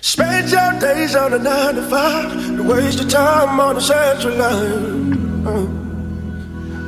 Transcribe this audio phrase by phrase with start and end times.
[0.00, 4.36] Spend your days on a nine to five, to waste your time on the central
[4.36, 5.46] line.
[5.46, 5.66] Uh,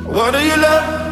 [0.07, 1.07] what do you love?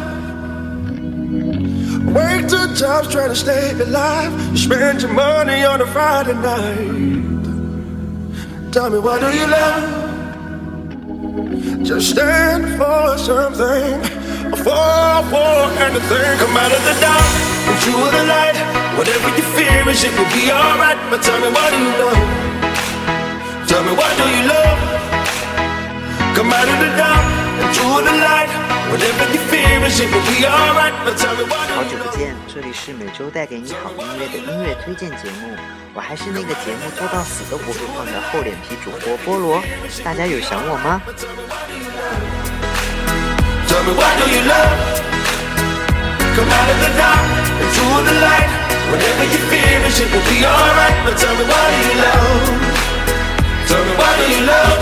[2.14, 4.32] Work two jobs trying to stay alive.
[4.52, 7.18] You spend your money on a Friday night.
[8.72, 10.06] Tell me, what do you love?
[11.84, 14.02] Just stand for something,
[14.64, 16.38] fall for anything.
[16.38, 18.56] Come out of the dark into the light.
[18.96, 20.98] Whatever you fear is, it will be alright.
[21.10, 22.18] But tell me, what do you love?
[23.68, 24.78] Tell me, what do you love?
[26.34, 27.24] Come out of the dark
[27.62, 28.50] into the light.
[28.90, 30.94] Whatever you fear is, it will be alright.
[31.04, 32.04] But tell me, what do 好 you 久?
[32.04, 35.54] 不见，这里是每周带给你好音乐的音乐推荐节目，
[35.94, 39.62] 我还是那个节目做到死都不会换的厚脸皮主播菠萝，
[40.02, 41.02] 大家有想我吗
[43.68, 45.04] ？Tell me what do you love?
[46.34, 47.37] Come out of the dark
[47.88, 48.50] into the light.
[48.90, 50.96] Whatever you fear it will be alright.
[51.04, 52.48] But tell me what do you love?
[53.68, 54.77] Tell me what do you love?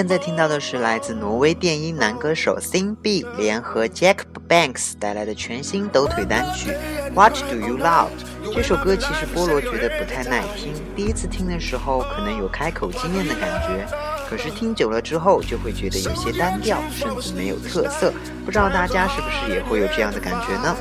[0.00, 6.72] 现在听到的是来自挪威电音男歌手 Sing B 联合 Jack Banks 带来的全新抖腿单曲
[7.14, 8.08] What Do You Love。
[8.54, 13.86] 这首歌其实菠萝觉得不太耐听，第一次听的时候可能有开口惊艳的感觉，
[14.26, 18.10] 可是听久了之后就会觉得有些单调，甚至没有特色。
[18.46, 20.74] 不知道大家是不是也会有这样的感觉呢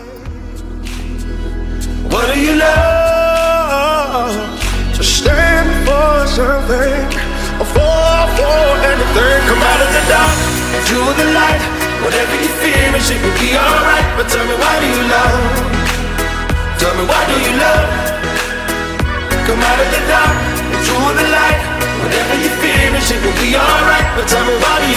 [2.09, 4.31] ？What do you love?
[4.95, 7.03] To stand for something,
[7.65, 9.39] fall for anything.
[9.47, 10.37] Come out of the dark
[10.77, 11.63] into the light.
[12.03, 14.07] Whatever you fear is, it will be alright.
[14.15, 15.39] But tell me, why do you love?
[16.79, 17.89] Tell me, why do you love?
[19.45, 20.37] Come out of the dark
[20.73, 21.61] into the light.
[22.01, 24.07] Whatever you fear is, it will be alright.
[24.15, 24.87] But tell me, why do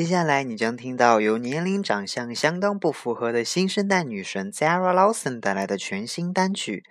[0.00, 6.84] 接下来你将听到由年龄长相相当不符合的新生代女神 Zara Lawson 带来的全新单曲。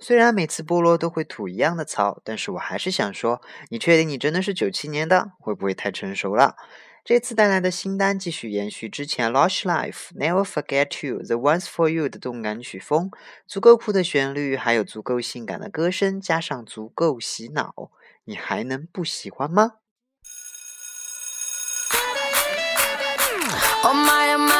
[0.00, 5.30] 虽然每次菠萝都会吐一样的槽，但是我还是想说，你确定你真的是九七年的？
[5.38, 6.56] 会不会太成熟了？
[7.04, 13.12] 这次带来的新单继续延续之前 Lush Life、Never Forget You、The Ones for You 的动感曲风，
[13.46, 17.92] 足够酷的旋律，还有足够性感的歌声，加上足够洗脑，
[18.24, 19.74] 你还能不喜欢吗？
[23.88, 24.55] Oh my, oh my,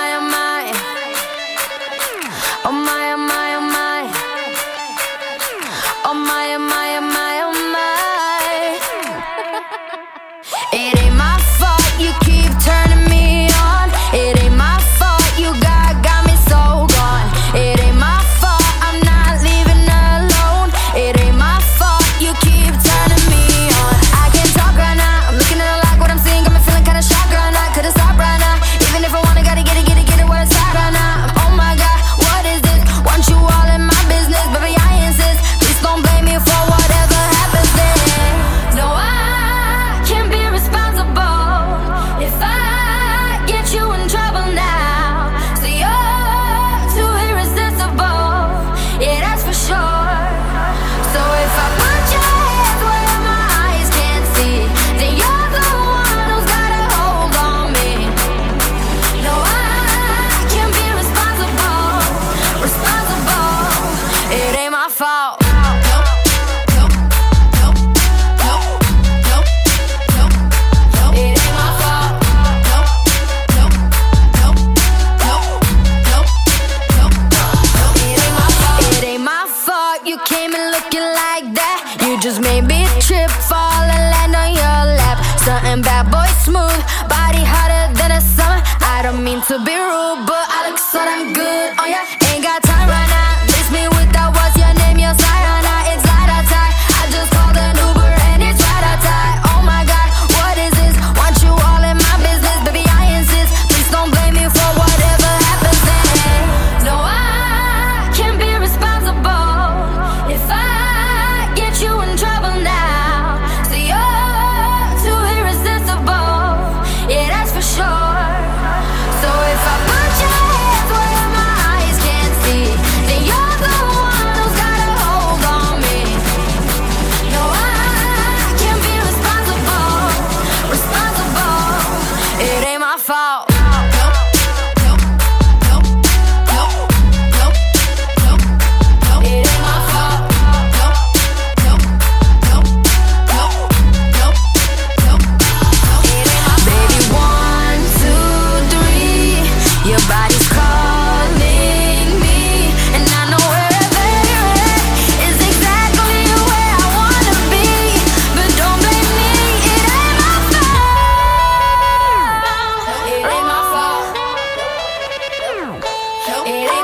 [166.49, 166.76] It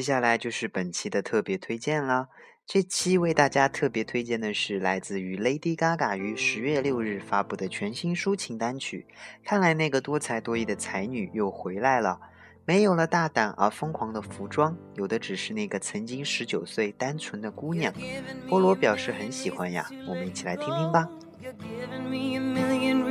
[0.00, 2.28] 接下来就是本期的特别推荐了。
[2.66, 9.06] 这期为大家特别推荐的是来自于 Lady Gaga 于十月六日发布的全新抒情单曲。
[9.44, 12.18] 看来那个多才多艺的才女又回来了，
[12.64, 17.92] 没有了大胆而疯狂的服装，有的只是那个曾经十九岁单纯的姑娘。
[18.48, 21.06] 菠萝表示很喜欢呀，我们一起来听听吧。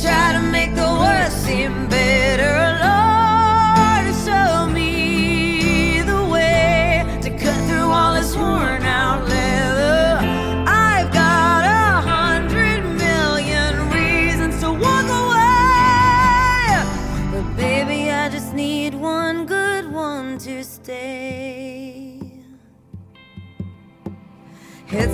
[0.00, 2.27] try to make the worst seem better.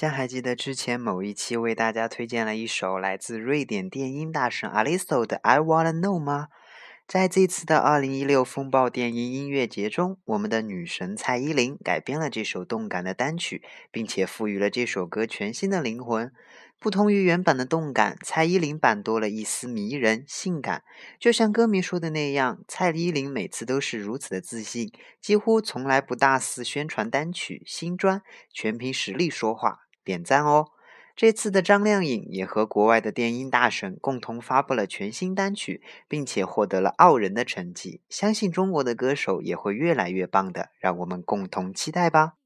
[0.00, 6.48] 家还记得之前某一期为大家推荐了一首来自瑞典电音大神 Aliso 的《I Wanna Know》吗？
[7.06, 16.32] 在这次的2016风暴电音音乐节中，我们的女神蔡依林改编了这首动感的单曲，并且赋予了这首歌全新的灵魂。
[16.78, 20.82] 不同于原版的动感，蔡依林版多了一丝迷人、性感。
[21.18, 24.90] 就像歌迷说的那样，蔡依林每次都是如此的自信，
[25.20, 30.68] 几乎从来不大肆宣传单曲、新专，全凭实力说话，点赞哦！
[31.16, 38.00] 这次的张靓颖也和国外的电音大神共同发布了全新单曲，并且获得了傲人的成绩。
[38.08, 42.39] 相信中国的歌手也会越来越棒的，让我们共同期待吧。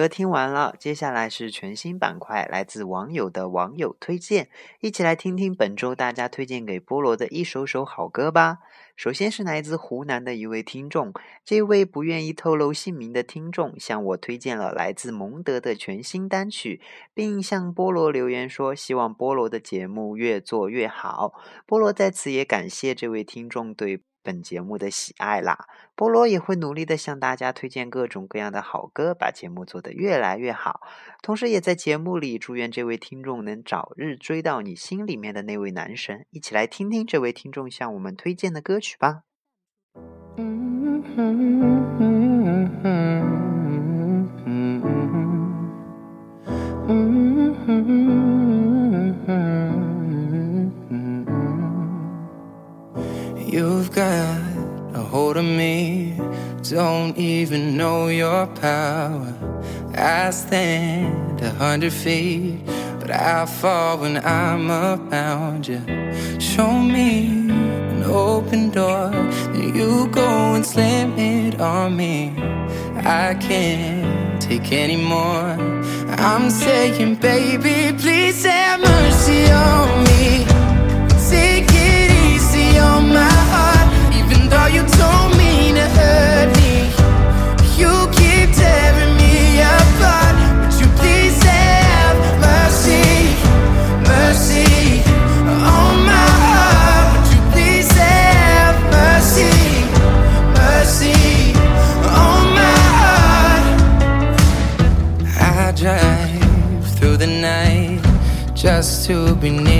[0.00, 4.48] 歌听完了，接下来是全新板块，来自网友的网友推荐，
[4.80, 8.60] 一起来听听本周大家推荐给菠萝的一首首好歌吧。
[8.96, 11.12] 首先是来自湖南的一位听众，
[11.44, 16.80] 这位不愿意透露姓名的听众向我推荐了来自蒙德的全新单曲，
[17.12, 21.34] 并向菠萝留言说希望菠萝的节目越做越好。
[21.66, 25.66] 菠萝在此也感谢这位听众对本节目的喜爱啦。
[26.00, 30.80] 菠萝也会努力的向大家推荐各种各样的好歌，把节目做得越来越好。
[31.20, 36.24] 同时，也在节目里祝愿这位听众能早日追到你心里面的那位男神。
[36.30, 39.24] 一起来听听这位听众向我们推荐的歌曲吧。
[55.10, 56.14] Hold of me,
[56.62, 59.34] don't even know your power.
[59.96, 62.60] I stand a hundred feet,
[63.00, 65.82] but I fall when I'm around you.
[66.38, 67.50] Show me
[67.92, 69.10] an open door,
[69.52, 72.32] then you go and slam it on me.
[72.96, 75.56] I can't take anymore.
[76.30, 80.46] I'm saying, baby, please have mercy on me.
[81.34, 83.79] Take it easy on my heart,
[84.30, 84.82] even though you
[85.74, 86.74] to hurt me.
[87.80, 90.36] You keep tearing me apart.
[90.60, 93.08] Would you please have mercy,
[94.12, 95.02] mercy
[95.76, 97.06] on my heart?
[97.12, 99.54] Would you please have mercy,
[100.60, 101.20] mercy
[102.24, 103.64] on my heart?
[105.40, 108.00] I drive through the night
[108.54, 109.79] just to be near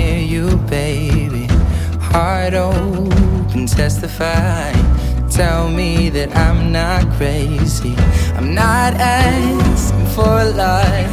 [3.75, 4.71] testify.
[5.29, 7.95] Tell me that I'm not crazy.
[8.35, 11.07] I'm not asking for a lot,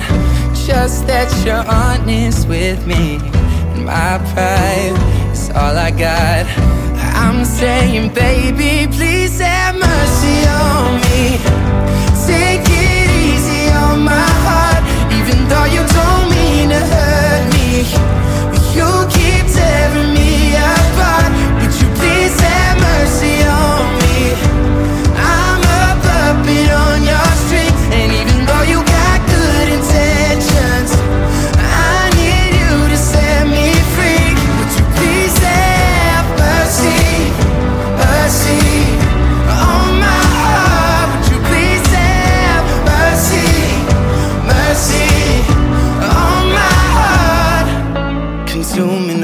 [0.67, 3.19] just that you're honest with me.
[3.75, 4.97] And my pride
[5.33, 6.47] is all I got.
[7.15, 11.39] I'm saying, baby, please have mercy on me.
[12.27, 14.83] Take it easy on my heart,
[15.19, 18.28] even though you don't mean to hurt me.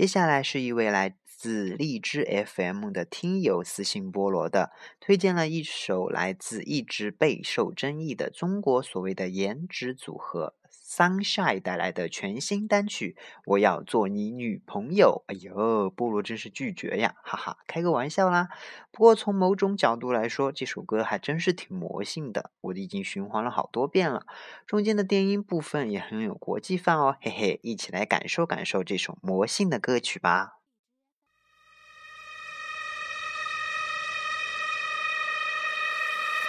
[0.00, 10.54] 接下来是一位来自荔枝 FM 的听友私信菠萝的，推荐了一首来自一直备受争议的中国所谓的颜值组合。
[10.90, 15.22] Sunshine 带来的全新单曲《我要做你女朋友》。
[15.32, 18.48] 哎呦，菠萝真是拒绝呀，哈哈，开个玩笑啦。
[18.90, 24.26] 不过从某种角度来说，这首歌还真是挺魔性的，我已经循环了好多遍了。
[24.66, 30.56] 中间的电音部分也很有国际范哦，嘿嘿，一起来感受感受这首魔性的歌曲吧。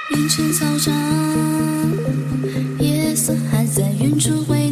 [0.10, 1.81] 凌晨操场，夜色还
[3.74, 4.71] 在远处回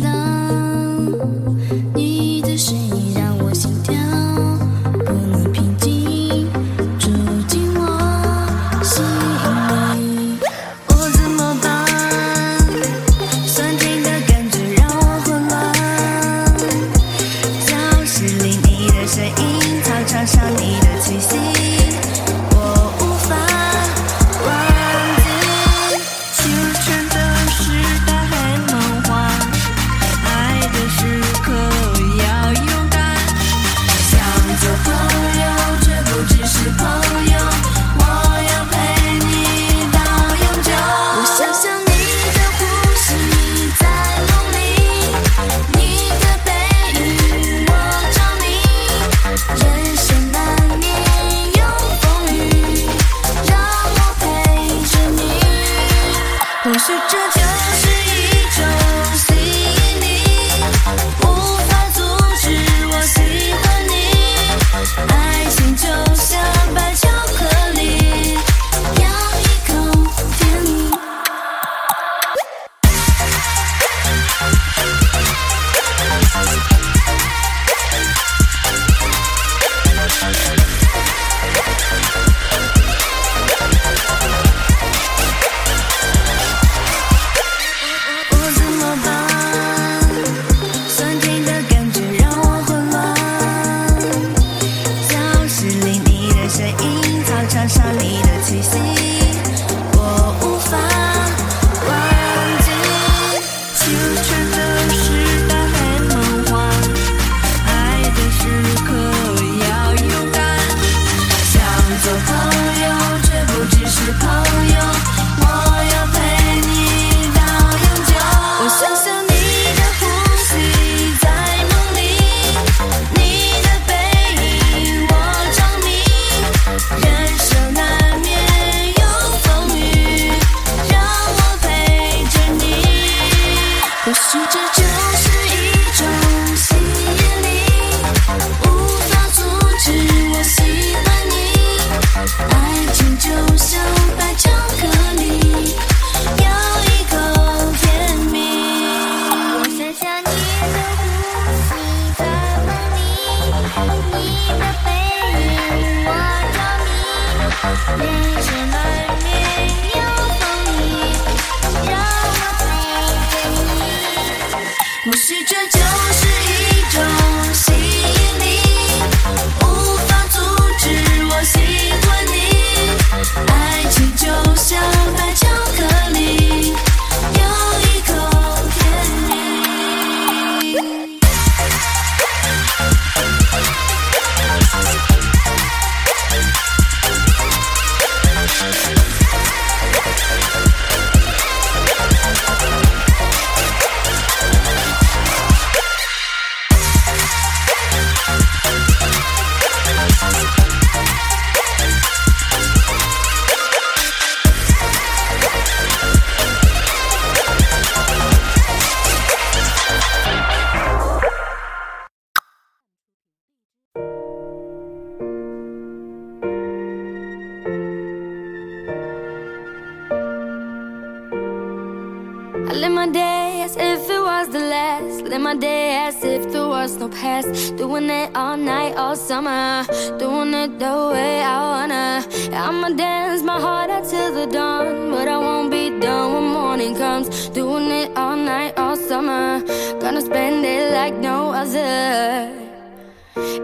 [222.69, 225.23] I live my day as if it was the last.
[225.23, 227.75] Live my day as if there was no past.
[227.77, 229.83] Doing it all night, all summer.
[230.19, 232.23] Doing it the way I wanna.
[232.53, 235.09] I'ma dance my heart out till the dawn.
[235.09, 237.49] But I won't be done when morning comes.
[237.49, 239.63] Doing it all night, all summer.
[239.99, 242.53] Gonna spend it like no other.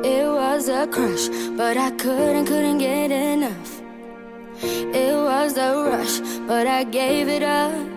[0.03, 3.81] It was a crush, but I couldn't, couldn't get enough.
[4.63, 6.15] It was a rush,
[6.47, 7.94] but I gave it up.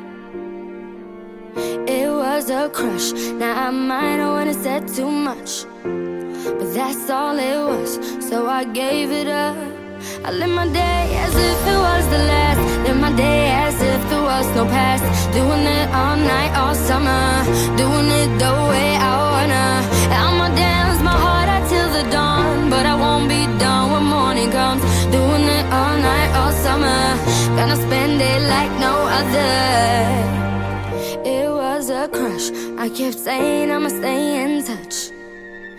[2.38, 3.11] Was a crush.
[3.40, 5.51] Now I might have wanna said too much,
[6.59, 7.90] but that's all it was.
[8.29, 9.57] So I gave it up.
[10.24, 12.61] I live my day as if it was the last.
[12.87, 15.03] Live my day as if there was no past.
[15.35, 17.27] Doing it all night, all summer.
[17.83, 19.66] Doing it the way I wanna.
[20.22, 24.51] I'ma dance my heart out till the dawn, but I won't be done when morning
[24.53, 24.83] comes.
[25.16, 27.03] Doing it all night, all summer.
[27.59, 30.29] Gonna spend it like no other.
[31.99, 32.53] A crush.
[32.79, 35.11] I kept saying I'ma stay in touch.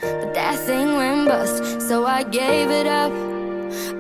[0.02, 3.14] But that thing went bust, so I gave it up.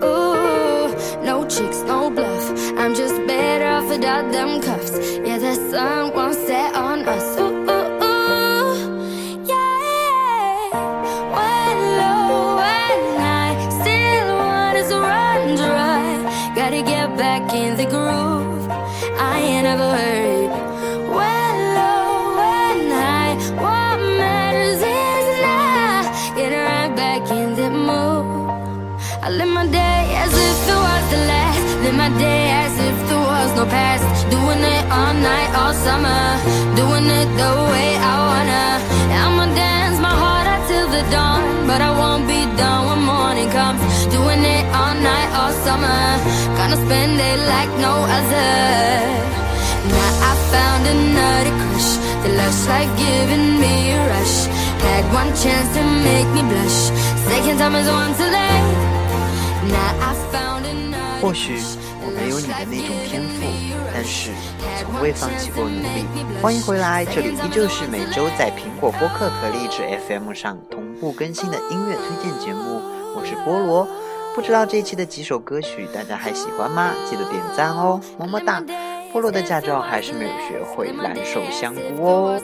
[0.03, 0.91] Ooh,
[1.23, 2.45] no tricks, no bluff.
[2.77, 4.99] I'm just better off without them cuffs.
[5.25, 7.38] Yeah, the sun won't set on us.
[33.69, 34.05] past.
[34.36, 36.23] Doing it all night, all summer.
[36.75, 38.65] Doing it the way I wanna.
[39.21, 41.41] I'ma dance my heart out till the dawn.
[41.69, 43.82] But I won't be done when morning comes.
[44.15, 46.01] Doing it all night, all summer.
[46.58, 48.51] Gonna spend it like no other.
[49.95, 51.89] Now I found another crush.
[52.23, 54.38] The love's like giving me a rush.
[54.86, 56.79] Had one chance to make me blush.
[57.29, 58.29] Second time is one too.
[59.75, 61.21] Now I found another.
[61.21, 61.60] 或许
[62.19, 63.45] 没有你的那种天赋，
[63.93, 64.32] 但是
[64.77, 66.05] 从未放弃过努力。
[66.41, 72.82] 欢迎回来，这里依旧是每周在苹果播客和荔枝 FM 上同步更新的音乐推荐节目，
[73.15, 73.88] 我是菠萝。
[74.36, 76.93] 不知道这期的几首歌曲大家还喜欢吗？
[77.10, 78.62] 记得点赞哦，么么哒。
[79.11, 82.41] 菠萝的驾照还是没有学会，蓝瘦香菇哦。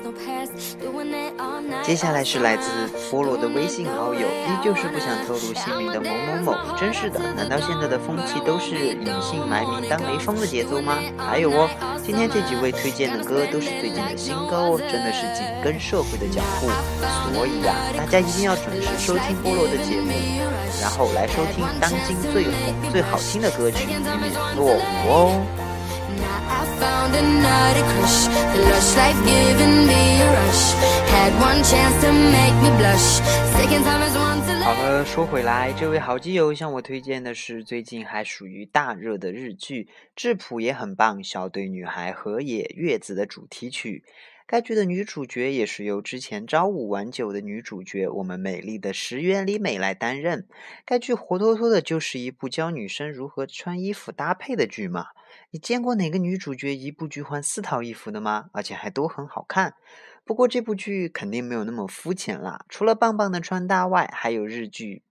[1.83, 2.69] 接下来是来自
[3.11, 6.75] 菠萝的微信好友，依旧是不想透露姓名的某某某。
[6.75, 10.97] 真是的，难道现在的风气都是隐姓埋名当雷锋的节奏吗？
[11.17, 11.69] 还有哦，
[12.03, 16.67] 今天这几位推荐的歌都是最近的新歌哦，真的是紧跟社会的脚步。
[17.31, 20.09] 所以呀、大家一定要准时收听菠萝的节目，
[20.81, 25.64] 然后来收听当今最红、最好听的歌曲，以免落伍哦。
[34.63, 44.03] 好了，说回来，这位好基友向我推荐的是最近还属于大热的日剧，质朴也很棒，小队女孩河野月子的主题曲。
[44.47, 50.47] 该剧的女主角也是由之前朝五晚九的女主角我们美丽的石原里美来担任。
[50.85, 55.07] 该剧活脱脱的就是一部教女生如何穿衣服搭配的剧嘛。
[55.51, 58.49] 你见过哪个女主角一部剧换四套衣服的吗？
[58.53, 59.75] 而且还都很好看。
[60.23, 65.03] 不过这部剧肯定没有那么肤浅啦，除了棒棒的穿搭外，还有日剧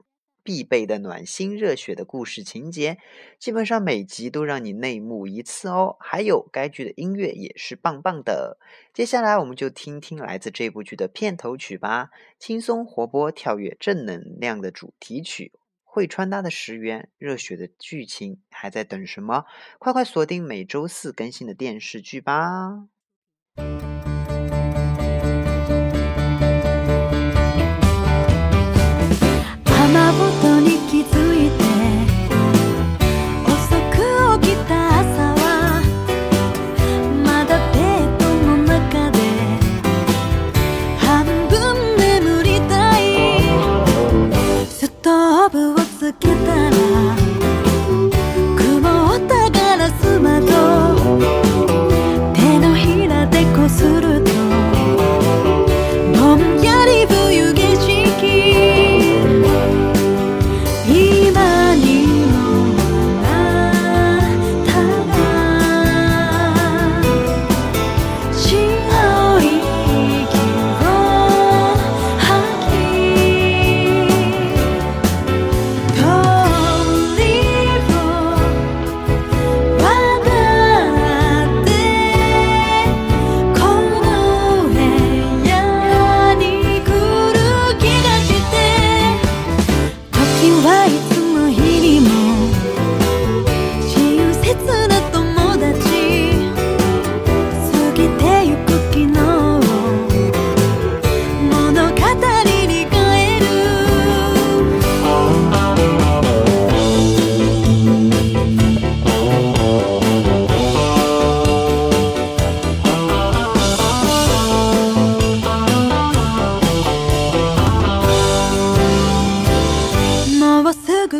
[0.43, 2.99] 必备的暖心热血的故事情节，
[3.39, 5.97] 基本上每集都让你泪目一次哦。
[6.01, 8.59] 还有该剧的音乐也是棒棒的。
[8.93, 15.53] 接下来我们就听听来自这部剧的片头曲吧，轻松活泼、跳跃、正能量的主题曲。
[15.95, 19.45] 会穿搭的石原，热血的剧情，还在等什么？
[19.79, 22.89] 快快锁定每周四更新的电视剧吧！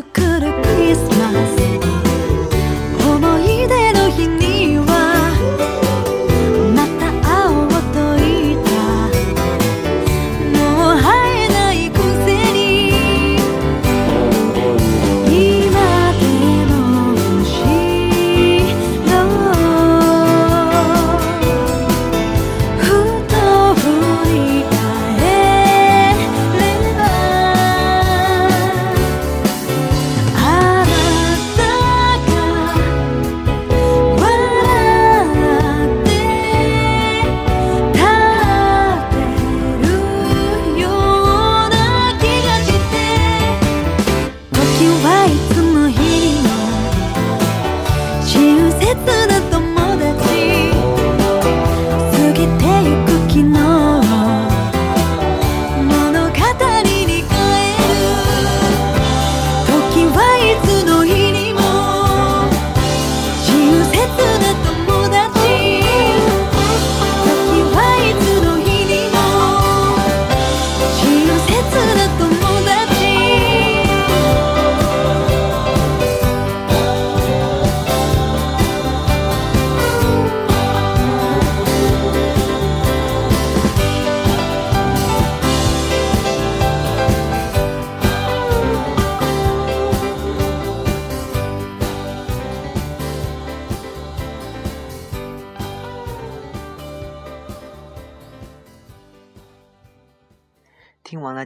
[0.03, 0.34] く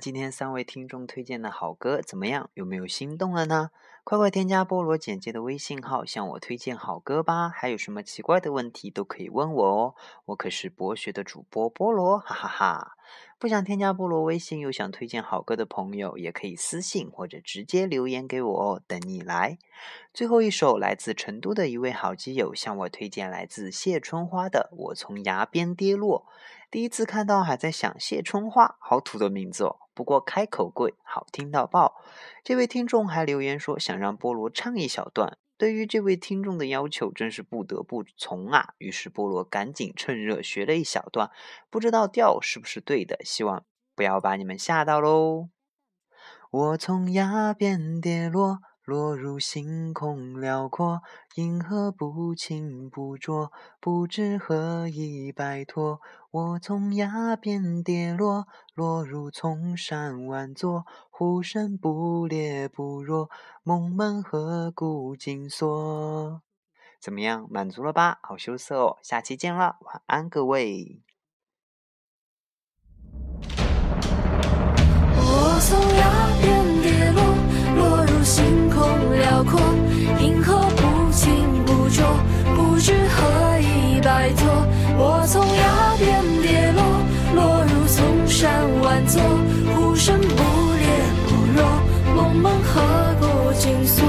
[0.08, 2.48] 今天三位听众推荐的好歌，怎么样？
[2.54, 3.70] 有没有心动了呢？
[4.04, 7.50] 快快添加菠萝简介的微信号，向我推荐好歌吧！
[7.50, 9.94] 还有什么奇怪的问题都可以问我哦，
[10.24, 12.96] 我可是博学的主播菠萝，哈哈哈！
[13.38, 19.58] 不想添加菠萝微信又想推荐好歌的朋友，也可以私信或者直接留言给我哦，等你来。
[20.14, 26.26] 最后一首来自成都的一位好基友向我推荐来自谢春花的《我从崖边跌落》。
[26.70, 29.76] 第一次看到还在想谢春花，好土的名字哦。
[29.98, 31.96] 不过开口贵，好听到爆。
[32.44, 35.38] 这位听众还留言说想让菠萝唱一小段。
[35.56, 38.74] 对于这位听众的要求，真是不得不从啊。
[38.78, 41.32] 于是菠萝赶紧趁热学了一小段，
[41.68, 43.64] 不知道调是不是对的，希望
[43.96, 45.48] 不要把你们吓到喽。
[46.52, 51.02] 我从崖边跌落，落入星空辽阔，
[51.34, 56.00] 银河不清不浊，不知何以摆脱。
[56.30, 63.28] 我从崖边跌落，落入丛山万座，呼声不烈不弱，
[63.62, 66.40] 梦门何故紧锁？
[66.98, 68.18] 怎么样，满足了吧？
[68.22, 71.02] 好羞涩哦，下期见了，晚安各位。
[75.20, 76.17] 我从崖，
[78.28, 78.82] 星空
[79.18, 79.58] 辽阔，
[80.20, 82.04] 银河不清不浊，
[82.54, 84.46] 不知何以摆脱。
[84.98, 86.82] 我从崖边跌落，
[87.34, 89.22] 落入丛山万座，
[89.74, 90.26] 呼声不
[90.76, 90.86] 烈
[91.26, 91.64] 不弱，
[92.14, 92.82] 梦门何
[93.18, 94.04] 故紧锁？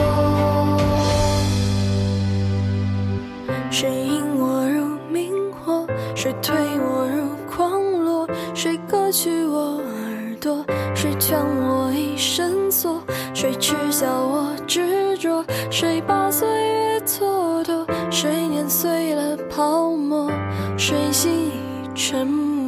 [3.71, 5.87] 谁引我入明火？
[6.13, 8.27] 谁推我入狂落？
[8.53, 10.65] 谁割去我耳朵？
[10.93, 13.01] 谁将我一生锁？
[13.41, 15.45] 谁耻笑我执着？
[15.71, 17.85] 谁把岁月蹉跎？
[18.11, 20.29] 谁碾碎了泡沫？
[20.77, 22.58] 谁心已沉默？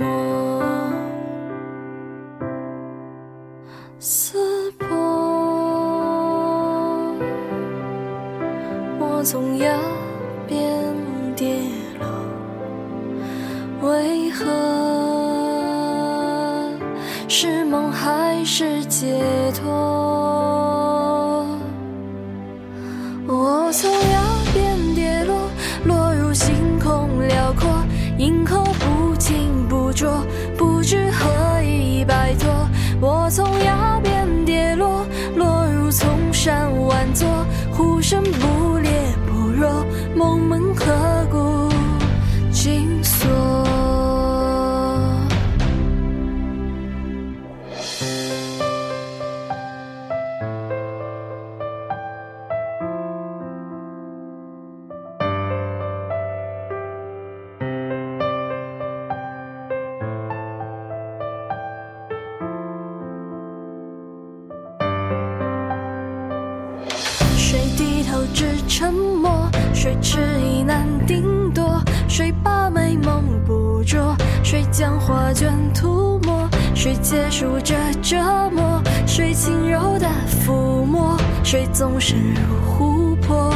[77.02, 78.18] 结束这折
[78.52, 78.82] 磨？
[79.08, 80.08] 水轻柔的
[80.46, 81.18] 抚摸？
[81.44, 83.52] 水纵身入湖泊，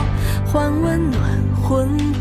[0.45, 1.21] 换温暖
[1.61, 2.14] 魂魄？